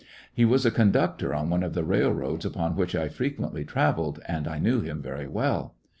He 0.33 0.45
was 0.45 0.65
a 0.65 0.71
conductor 0.71 1.31
on 1.31 1.51
one 1.51 1.61
of 1.61 1.75
the 1.75 1.83
railroads 1.83 2.43
upon 2.43 2.75
which 2.75 2.95
I 2.95 3.07
frequently 3.07 3.63
travelled, 3.63 4.19
and 4.25 4.47
I 4.47 4.57
knew 4.57 4.81
him 4.81 4.99
very 4.99 5.27
well. 5.27 5.75